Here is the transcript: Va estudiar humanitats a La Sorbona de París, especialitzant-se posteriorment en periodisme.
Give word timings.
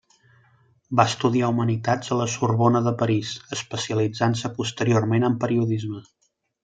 Va 0.99 1.03
estudiar 1.09 1.49
humanitats 1.55 2.09
a 2.15 2.17
La 2.21 2.27
Sorbona 2.37 2.81
de 2.87 2.93
París, 3.01 3.35
especialitzant-se 3.59 4.51
posteriorment 4.57 5.29
en 5.29 5.37
periodisme. 5.45 6.03